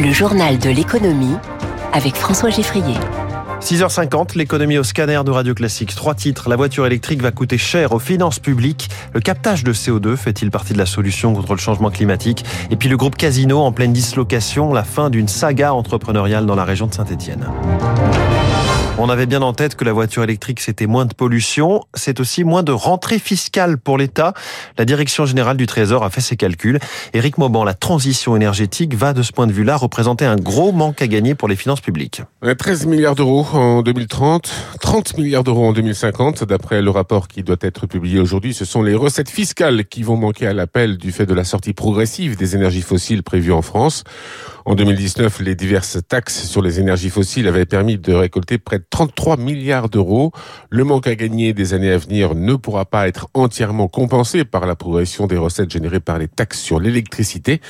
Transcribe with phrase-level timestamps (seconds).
[0.00, 1.34] Le journal de l'économie
[1.92, 2.94] avec François Geffrier.
[3.60, 5.92] 6h50, l'économie au scanner de Radio Classique.
[5.92, 6.48] Trois titres.
[6.48, 8.88] La voiture électrique va coûter cher aux finances publiques.
[9.12, 12.44] Le captage de CO2 fait-il partie de la solution contre le changement climatique?
[12.70, 16.64] Et puis le groupe Casino en pleine dislocation, la fin d'une saga entrepreneuriale dans la
[16.64, 17.48] région de Saint-Etienne.
[19.00, 22.42] On avait bien en tête que la voiture électrique, c'était moins de pollution, c'est aussi
[22.42, 24.34] moins de rentrée fiscale pour l'État.
[24.76, 26.80] La Direction générale du Trésor a fait ses calculs.
[27.14, 31.00] Éric Mauban, la transition énergétique va de ce point de vue-là représenter un gros manque
[31.00, 32.22] à gagner pour les finances publiques.
[32.42, 36.42] 13 milliards d'euros en 2030, 30 milliards d'euros en 2050.
[36.42, 40.16] D'après le rapport qui doit être publié aujourd'hui, ce sont les recettes fiscales qui vont
[40.16, 44.02] manquer à l'appel du fait de la sortie progressive des énergies fossiles prévues en France.
[44.64, 49.36] En 2019, les diverses taxes sur les énergies fossiles avaient permis de récolter près 33
[49.36, 50.32] milliards d'euros.
[50.70, 54.66] Le manque à gagner des années à venir ne pourra pas être entièrement compensé par
[54.66, 57.60] la progression des recettes générées par les taxes sur l'électricité.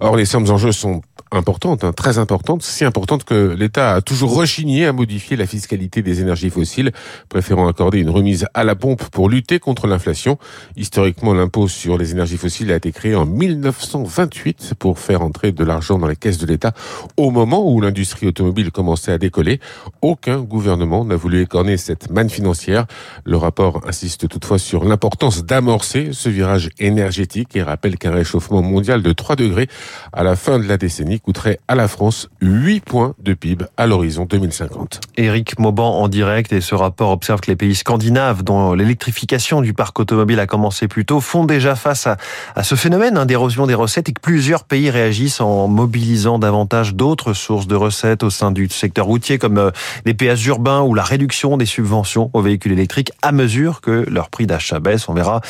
[0.00, 1.00] Or, les sommes en jeu sont
[1.32, 6.02] importante, hein, très importante, si importante que l'État a toujours rechigné à modifier la fiscalité
[6.02, 6.92] des énergies fossiles,
[7.28, 10.38] préférant accorder une remise à la pompe pour lutter contre l'inflation.
[10.76, 15.64] Historiquement, l'impôt sur les énergies fossiles a été créé en 1928 pour faire entrer de
[15.64, 16.72] l'argent dans les caisses de l'État
[17.16, 19.60] au moment où l'industrie automobile commençait à décoller.
[20.02, 22.86] Aucun n'a voulu écorner cette manne financière.
[23.24, 29.02] Le rapport insiste toutefois sur l'importance d'amorcer ce virage énergétique et rappelle qu'un réchauffement mondial
[29.02, 29.68] de 3 degrés
[30.12, 33.86] à la fin de la décennie coûterait à la France 8 points de PIB à
[33.86, 35.00] l'horizon 2050.
[35.16, 39.74] Éric Mauban en direct et ce rapport observe que les pays scandinaves dont l'électrification du
[39.74, 42.16] parc automobile a commencé plus tôt font déjà face à,
[42.54, 46.94] à ce phénomène hein, d'érosion des recettes et que plusieurs pays réagissent en mobilisant davantage
[46.94, 49.70] d'autres sources de recettes au sein du secteur routier comme euh,
[50.04, 54.30] les péages urbains ou la réduction des subventions aux véhicules électriques à mesure que leur
[54.30, 55.08] prix d'achat baisse.
[55.08, 55.40] On verra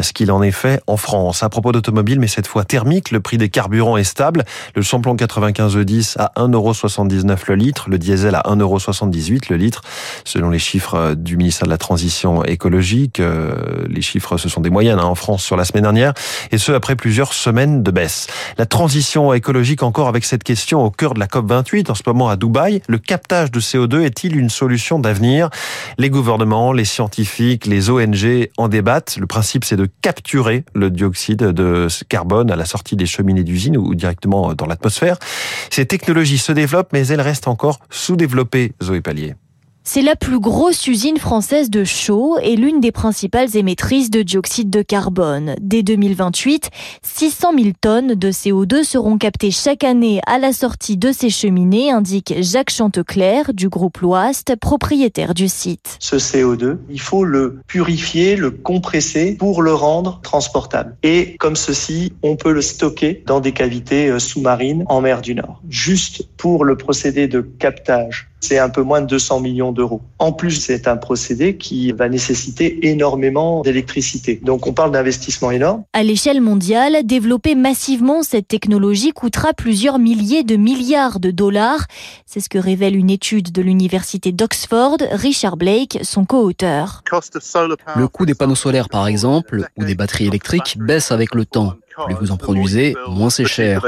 [0.00, 1.42] ce qu'il en est fait en France.
[1.42, 4.44] À propos d'automobile, mais cette fois thermique, le prix des carburants est stable.
[4.74, 9.82] Le samplon 95 E10 à 1,79€ le litre, le diesel à 1,78€ le litre,
[10.24, 13.20] selon les chiffres euh, du ministère de la Transition écologique.
[13.20, 13.54] Euh,
[13.88, 16.14] les chiffres, ce sont des moyennes hein, en France sur la semaine dernière,
[16.50, 18.26] et ce après plusieurs semaines de baisse.
[18.58, 22.28] La transition écologique encore avec cette question au cœur de la COP28 en ce moment
[22.28, 22.82] à Dubaï.
[22.88, 25.50] Le captage de CO2 est-il une solution d'avenir
[25.98, 29.16] Les gouvernements, les scientifiques, les ONG en débattent.
[29.18, 33.76] Le principe, c'est de capturer le dioxyde de carbone à la sortie des cheminées d'usine
[33.76, 35.18] ou directement dans l'atmosphère
[35.70, 39.34] ces technologies se développent, mais elles restent encore sous-développées, Zoé Pallier.
[39.92, 44.70] C'est la plus grosse usine française de chaux et l'une des principales émettrices de dioxyde
[44.70, 45.56] de carbone.
[45.60, 46.70] Dès 2028,
[47.02, 51.90] 600 000 tonnes de CO2 seront captées chaque année à la sortie de ces cheminées,
[51.90, 55.96] indique Jacques Chanteclerc du groupe Loast, propriétaire du site.
[55.98, 60.94] Ce CO2, il faut le purifier, le compresser pour le rendre transportable.
[61.02, 65.34] Et comme ceci, on peut le stocker dans des cavités euh, sous-marines en mer du
[65.34, 65.60] Nord.
[65.68, 70.00] Juste pour le procédé de captage c'est un peu moins de 200 millions d'euros.
[70.18, 74.40] En plus, c'est un procédé qui va nécessiter énormément d'électricité.
[74.42, 75.84] Donc on parle d'investissement énorme.
[75.92, 81.86] À l'échelle mondiale, développer massivement cette technologie coûtera plusieurs milliers de milliards de dollars.
[82.26, 87.02] C'est ce que révèle une étude de l'université d'Oxford, Richard Blake, son co-auteur.
[87.96, 91.74] Le coût des panneaux solaires, par exemple, ou des batteries électriques baisse avec le temps.
[92.06, 93.84] Plus vous en produisez, moins c'est cher.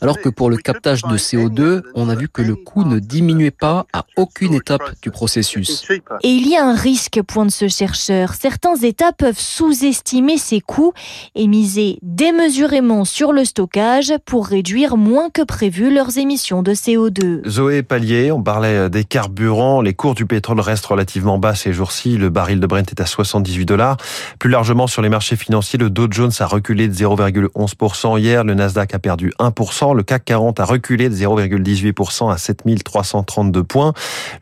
[0.00, 3.50] Alors que pour le captage de CO2, on a vu que le coût ne diminuait
[3.50, 5.86] pas à aucune étape du processus.
[6.22, 8.34] Et il y a un risque, pointe ce chercheur.
[8.34, 10.92] Certains États peuvent sous-estimer ces coûts
[11.34, 17.48] et miser démesurément sur le stockage pour réduire moins que prévu leurs émissions de CO2.
[17.48, 19.80] Zoé Pallier, on parlait des carburants.
[19.80, 22.16] Les cours du pétrole restent relativement bas ces jours-ci.
[22.16, 23.96] Le baril de Brent est à 78 dollars.
[24.38, 28.44] Plus largement sur les marchés financiers, le Dow Jones a reculé de 0 0,11% hier.
[28.44, 29.94] Le Nasdaq a perdu 1%.
[29.94, 33.92] Le CAC 40 a reculé de 0,18% à 7332 points.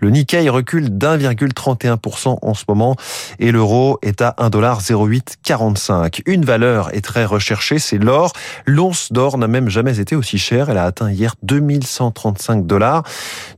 [0.00, 2.96] Le Nikkei recule d'1,31% en ce moment
[3.38, 6.22] et l'euro est à 1,0845.
[6.26, 8.32] Une valeur est très recherchée, c'est l'or.
[8.66, 10.70] L'once d'or n'a même jamais été aussi chère.
[10.70, 13.02] Elle a atteint hier 2135 dollars.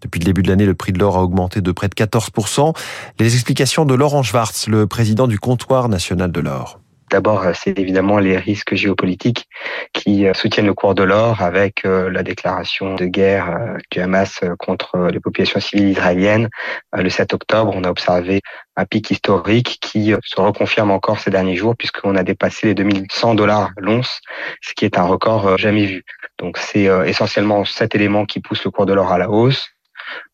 [0.00, 2.74] Depuis le début de l'année, le prix de l'or a augmenté de près de 14%.
[3.18, 6.80] Les explications de Laurent Schwartz, le président du comptoir national de l'or.
[7.10, 9.46] D'abord, euh, c'est évidemment les risques géopolitiques
[9.92, 14.40] qui euh, soutiennent le cours de l'or avec euh, la déclaration de guerre du Hamas
[14.58, 16.48] contre les populations civiles israéliennes.
[16.92, 18.42] Le 7 octobre, on a observé
[18.76, 23.34] un pic historique qui se reconfirme encore ces derniers jours puisqu'on a dépassé les 2100
[23.34, 24.20] dollars l'once,
[24.60, 26.04] ce qui est un record jamais vu.
[26.38, 29.70] Donc c'est essentiellement cet élément qui pousse le cours de l'or à la hausse.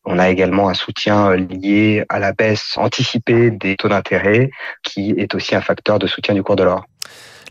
[0.04, 4.50] On a également un soutien euh, lié à la baisse anticipée des taux d'intérêt,
[4.82, 6.84] qui est aussi un facteur de soutien du cours de l'or.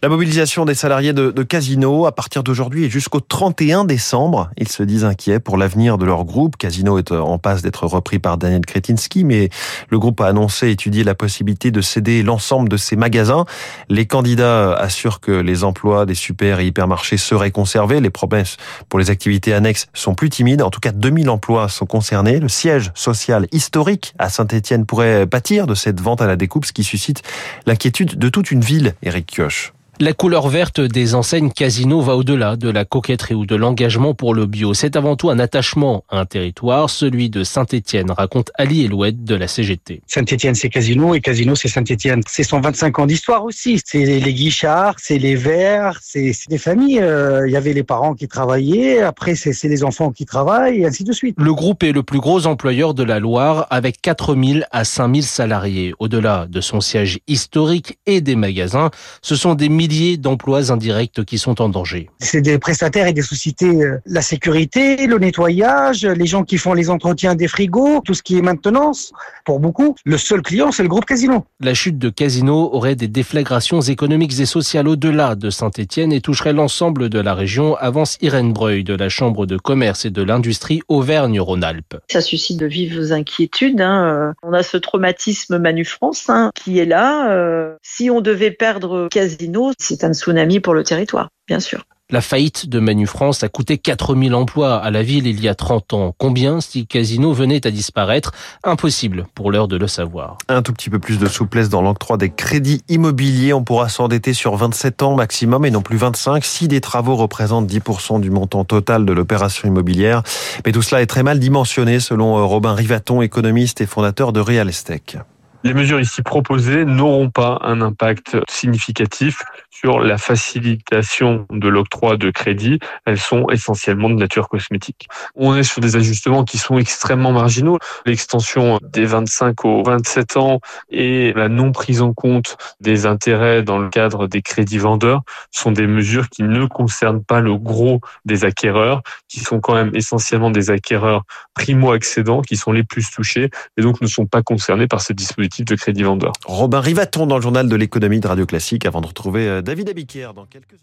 [0.03, 4.49] La mobilisation des salariés de, Casino à partir d'aujourd'hui et jusqu'au 31 décembre.
[4.57, 6.57] Ils se disent inquiets pour l'avenir de leur groupe.
[6.57, 9.47] Casino est en passe d'être repris par Daniel Kretinsky, mais
[9.87, 13.45] le groupe a annoncé étudier la possibilité de céder l'ensemble de ses magasins.
[13.87, 18.01] Les candidats assurent que les emplois des super et hypermarchés seraient conservés.
[18.01, 18.57] Les promesses
[18.89, 20.63] pour les activités annexes sont plus timides.
[20.63, 22.41] En tout cas, 2000 emplois sont concernés.
[22.41, 26.73] Le siège social historique à Saint-Etienne pourrait pâtir de cette vente à la découpe, ce
[26.73, 27.21] qui suscite
[27.65, 29.71] l'inquiétude de toute une ville, Eric Kioch.
[29.99, 34.33] La couleur verte des enseignes Casino va au-delà de la coquetterie ou de l'engagement pour
[34.33, 34.73] le bio.
[34.73, 39.35] C'est avant tout un attachement à un territoire, celui de Saint-Étienne, raconte Ali Elouette de
[39.35, 40.01] la CGT.
[40.07, 42.21] Saint-Étienne, c'est Casino et Casino, c'est Saint-Étienne.
[42.25, 43.79] C'est 125 ans d'histoire aussi.
[43.85, 46.99] C'est les Guichards, c'est les Verts, c'est des familles.
[46.99, 50.85] Euh, il y avait les parents qui travaillaient, après c'est les enfants qui travaillent et
[50.87, 51.35] ainsi de suite.
[51.39, 55.93] Le groupe est le plus gros employeur de la Loire avec 4000 à 5000 salariés.
[55.99, 58.89] Au-delà de son siège historique et des magasins,
[59.21, 59.82] ce sont des milliers
[60.17, 62.09] d'emplois indirects qui sont en danger.
[62.19, 66.73] C'est des prestataires et des sociétés, euh, la sécurité, le nettoyage, les gens qui font
[66.73, 69.11] les entretiens des frigos, tout ce qui est maintenance.
[69.45, 71.45] Pour beaucoup, le seul client, c'est le groupe Casino.
[71.59, 76.53] La chute de Casino aurait des déflagrations économiques et sociales au-delà de Saint-Étienne et toucherait
[76.53, 80.81] l'ensemble de la région, avance Irène Breuil de la Chambre de commerce et de l'industrie
[80.87, 81.97] Auvergne-Rhône-Alpes.
[82.09, 83.81] Ça suscite de vives inquiétudes.
[83.81, 84.33] Hein.
[84.43, 87.31] On a ce traumatisme Manu France hein, qui est là.
[87.31, 91.85] Euh, si on devait perdre Casino, c'est un tsunami pour le territoire, bien sûr.
[92.13, 95.55] La faillite de Manu France a coûté 4000 emplois à la ville il y a
[95.55, 96.13] 30 ans.
[96.15, 98.33] Combien si Casino venait à disparaître?
[98.63, 100.37] Impossible pour l'heure de le savoir.
[100.49, 103.53] Un tout petit peu plus de souplesse dans l'octroi des crédits immobiliers.
[103.53, 107.67] On pourra s'endetter sur 27 ans maximum et non plus 25 si des travaux représentent
[107.67, 110.21] 10% du montant total de l'opération immobilière.
[110.65, 114.39] Mais tout cela est très mal dimensionné selon euh, Robin Rivaton, économiste et fondateur de
[114.39, 115.17] Real Estate.
[115.65, 122.31] Les mesures ici proposées n'auront pas un impact significatif sur la facilitation de l'octroi de
[122.31, 122.79] crédit.
[123.05, 125.07] Elles sont essentiellement de nature cosmétique.
[125.35, 127.79] On est sur des ajustements qui sont extrêmement marginaux.
[128.05, 133.77] L'extension des 25 aux 27 ans et la non prise en compte des intérêts dans
[133.77, 138.43] le cadre des crédits vendeurs sont des mesures qui ne concernent pas le gros des
[138.43, 141.23] acquéreurs, qui sont quand même essentiellement des acquéreurs
[141.53, 145.52] primo-accédants, qui sont les plus touchés et donc ne sont pas concernés par ce dispositif
[145.61, 146.33] de crédit vendeur.
[146.45, 149.89] Robin Rivaton dans le journal de l'économie de Radio Classique avant de retrouver euh, David
[149.89, 150.75] Abiquière dans quelques.